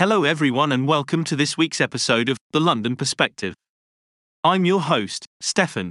Hello, 0.00 0.24
everyone, 0.24 0.72
and 0.72 0.88
welcome 0.88 1.24
to 1.24 1.36
this 1.36 1.58
week's 1.58 1.78
episode 1.78 2.30
of 2.30 2.38
The 2.52 2.58
London 2.58 2.96
Perspective. 2.96 3.54
I'm 4.42 4.64
your 4.64 4.80
host, 4.80 5.26
Stefan. 5.42 5.90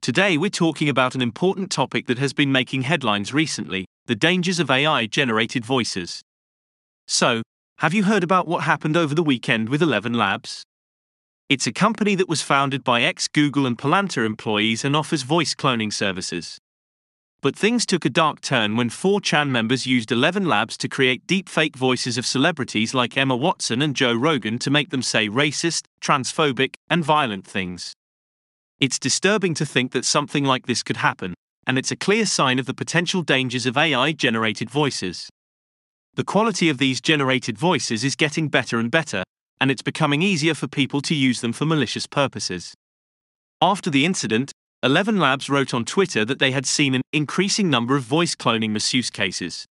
Today, 0.00 0.38
we're 0.38 0.48
talking 0.48 0.88
about 0.88 1.14
an 1.14 1.20
important 1.20 1.70
topic 1.70 2.06
that 2.06 2.16
has 2.16 2.32
been 2.32 2.50
making 2.50 2.80
headlines 2.80 3.34
recently 3.34 3.84
the 4.06 4.14
dangers 4.14 4.60
of 4.60 4.70
AI 4.70 5.04
generated 5.04 5.62
voices. 5.62 6.22
So, 7.06 7.42
have 7.80 7.92
you 7.92 8.04
heard 8.04 8.24
about 8.24 8.48
what 8.48 8.64
happened 8.64 8.96
over 8.96 9.14
the 9.14 9.22
weekend 9.22 9.68
with 9.68 9.82
ElevenLabs? 9.82 10.62
It's 11.50 11.66
a 11.66 11.72
company 11.72 12.14
that 12.14 12.30
was 12.30 12.40
founded 12.40 12.82
by 12.82 13.02
ex 13.02 13.28
Google 13.28 13.66
and 13.66 13.76
Palantir 13.76 14.24
employees 14.24 14.86
and 14.86 14.96
offers 14.96 15.22
voice 15.22 15.54
cloning 15.54 15.92
services. 15.92 16.56
But 17.42 17.56
things 17.56 17.86
took 17.86 18.04
a 18.04 18.10
dark 18.10 18.42
turn 18.42 18.76
when 18.76 18.90
4chan 18.90 19.48
members 19.48 19.86
used 19.86 20.10
ElevenLabs 20.10 20.76
to 20.76 20.88
create 20.88 21.26
deepfake 21.26 21.74
voices 21.74 22.18
of 22.18 22.26
celebrities 22.26 22.92
like 22.92 23.16
Emma 23.16 23.34
Watson 23.34 23.80
and 23.80 23.96
Joe 23.96 24.12
Rogan 24.12 24.58
to 24.58 24.70
make 24.70 24.90
them 24.90 25.00
say 25.02 25.28
racist, 25.28 25.84
transphobic, 26.02 26.74
and 26.90 27.02
violent 27.02 27.46
things. 27.46 27.94
It's 28.78 28.98
disturbing 28.98 29.54
to 29.54 29.64
think 29.64 29.92
that 29.92 30.04
something 30.04 30.44
like 30.44 30.66
this 30.66 30.82
could 30.82 30.98
happen, 30.98 31.32
and 31.66 31.78
it's 31.78 31.90
a 31.90 31.96
clear 31.96 32.26
sign 32.26 32.58
of 32.58 32.66
the 32.66 32.74
potential 32.74 33.22
dangers 33.22 33.64
of 33.64 33.78
AI 33.78 34.12
generated 34.12 34.68
voices. 34.68 35.30
The 36.14 36.24
quality 36.24 36.68
of 36.68 36.76
these 36.76 37.00
generated 37.00 37.56
voices 37.56 38.04
is 38.04 38.16
getting 38.16 38.48
better 38.48 38.78
and 38.78 38.90
better, 38.90 39.22
and 39.60 39.70
it's 39.70 39.82
becoming 39.82 40.20
easier 40.20 40.54
for 40.54 40.68
people 40.68 41.00
to 41.02 41.14
use 41.14 41.40
them 41.40 41.54
for 41.54 41.64
malicious 41.64 42.06
purposes. 42.06 42.74
After 43.62 43.88
the 43.88 44.04
incident, 44.04 44.52
ElevenLabs 44.82 45.50
wrote 45.50 45.74
on 45.74 45.84
Twitter 45.84 46.24
that 46.24 46.38
they 46.38 46.52
had 46.52 46.64
seen 46.64 46.94
an 46.94 47.02
increasing 47.12 47.68
number 47.68 47.96
of 47.96 48.02
voice 48.02 48.34
cloning 48.34 48.70
misuse 48.70 49.10
cases. 49.10 49.66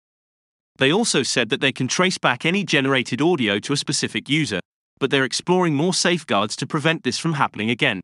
They 0.77 0.91
also 0.91 1.21
said 1.21 1.49
that 1.49 1.61
they 1.61 1.71
can 1.71 1.87
trace 1.87 2.17
back 2.17 2.43
any 2.43 2.63
generated 2.63 3.21
audio 3.21 3.59
to 3.59 3.73
a 3.73 3.77
specific 3.77 4.27
user, 4.27 4.59
but 4.99 5.11
they're 5.11 5.23
exploring 5.23 5.75
more 5.75 5.93
safeguards 5.93 6.55
to 6.55 6.65
prevent 6.65 7.03
this 7.03 7.19
from 7.19 7.33
happening 7.33 7.69
again. 7.69 8.01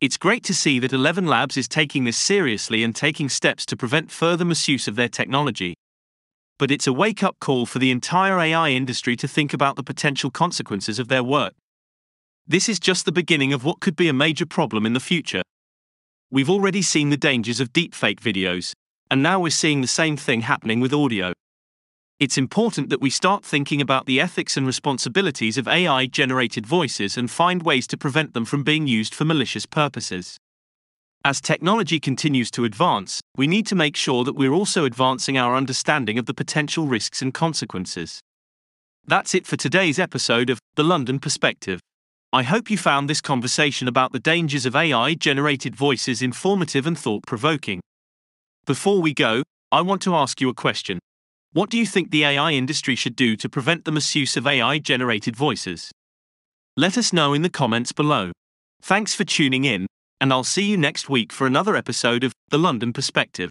It's 0.00 0.16
great 0.16 0.42
to 0.44 0.54
see 0.54 0.80
that 0.80 0.90
ElevenLabs 0.90 1.56
is 1.56 1.68
taking 1.68 2.02
this 2.02 2.16
seriously 2.16 2.82
and 2.82 2.96
taking 2.96 3.28
steps 3.28 3.64
to 3.66 3.76
prevent 3.76 4.10
further 4.10 4.44
misuse 4.44 4.88
of 4.88 4.96
their 4.96 5.08
technology. 5.08 5.74
But 6.58 6.72
it's 6.72 6.88
a 6.88 6.92
wake 6.92 7.22
up 7.22 7.36
call 7.40 7.64
for 7.64 7.78
the 7.78 7.92
entire 7.92 8.40
AI 8.40 8.70
industry 8.70 9.14
to 9.16 9.28
think 9.28 9.54
about 9.54 9.76
the 9.76 9.84
potential 9.84 10.32
consequences 10.32 10.98
of 10.98 11.06
their 11.06 11.22
work. 11.22 11.54
This 12.44 12.68
is 12.68 12.80
just 12.80 13.04
the 13.04 13.12
beginning 13.12 13.52
of 13.52 13.64
what 13.64 13.78
could 13.78 13.94
be 13.94 14.08
a 14.08 14.12
major 14.12 14.46
problem 14.46 14.84
in 14.84 14.94
the 14.94 15.00
future. 15.00 15.42
We've 16.30 16.50
already 16.50 16.82
seen 16.82 17.08
the 17.08 17.16
dangers 17.16 17.58
of 17.58 17.72
deepfake 17.72 18.20
videos, 18.20 18.74
and 19.10 19.22
now 19.22 19.40
we're 19.40 19.48
seeing 19.48 19.80
the 19.80 19.86
same 19.86 20.14
thing 20.18 20.42
happening 20.42 20.78
with 20.78 20.92
audio. 20.92 21.32
It's 22.20 22.36
important 22.36 22.90
that 22.90 23.00
we 23.00 23.08
start 23.08 23.46
thinking 23.46 23.80
about 23.80 24.04
the 24.04 24.20
ethics 24.20 24.54
and 24.54 24.66
responsibilities 24.66 25.56
of 25.56 25.66
AI 25.66 26.04
generated 26.04 26.66
voices 26.66 27.16
and 27.16 27.30
find 27.30 27.62
ways 27.62 27.86
to 27.86 27.96
prevent 27.96 28.34
them 28.34 28.44
from 28.44 28.62
being 28.62 28.86
used 28.86 29.14
for 29.14 29.24
malicious 29.24 29.64
purposes. 29.64 30.36
As 31.24 31.40
technology 31.40 31.98
continues 31.98 32.50
to 32.50 32.64
advance, 32.64 33.22
we 33.34 33.46
need 33.46 33.66
to 33.68 33.74
make 33.74 33.96
sure 33.96 34.22
that 34.24 34.36
we're 34.36 34.52
also 34.52 34.84
advancing 34.84 35.38
our 35.38 35.56
understanding 35.56 36.18
of 36.18 36.26
the 36.26 36.34
potential 36.34 36.86
risks 36.86 37.22
and 37.22 37.32
consequences. 37.32 38.20
That's 39.06 39.34
it 39.34 39.46
for 39.46 39.56
today's 39.56 39.98
episode 39.98 40.50
of 40.50 40.58
The 40.76 40.84
London 40.84 41.20
Perspective. 41.20 41.80
I 42.30 42.42
hope 42.42 42.70
you 42.70 42.76
found 42.76 43.08
this 43.08 43.22
conversation 43.22 43.88
about 43.88 44.12
the 44.12 44.18
dangers 44.18 44.66
of 44.66 44.76
AI 44.76 45.14
generated 45.14 45.74
voices 45.74 46.20
informative 46.20 46.86
and 46.86 46.98
thought 46.98 47.22
provoking. 47.26 47.80
Before 48.66 49.00
we 49.00 49.14
go, 49.14 49.42
I 49.72 49.80
want 49.80 50.02
to 50.02 50.14
ask 50.14 50.38
you 50.38 50.50
a 50.50 50.54
question. 50.54 50.98
What 51.54 51.70
do 51.70 51.78
you 51.78 51.86
think 51.86 52.10
the 52.10 52.24
AI 52.24 52.52
industry 52.52 52.96
should 52.96 53.16
do 53.16 53.34
to 53.36 53.48
prevent 53.48 53.86
the 53.86 53.92
misuse 53.92 54.36
of 54.36 54.46
AI 54.46 54.78
generated 54.78 55.36
voices? 55.36 55.90
Let 56.76 56.98
us 56.98 57.14
know 57.14 57.32
in 57.32 57.40
the 57.40 57.48
comments 57.48 57.92
below. 57.92 58.32
Thanks 58.82 59.14
for 59.14 59.24
tuning 59.24 59.64
in, 59.64 59.86
and 60.20 60.30
I'll 60.30 60.44
see 60.44 60.66
you 60.66 60.76
next 60.76 61.08
week 61.08 61.32
for 61.32 61.46
another 61.46 61.76
episode 61.76 62.24
of 62.24 62.34
The 62.50 62.58
London 62.58 62.92
Perspective. 62.92 63.48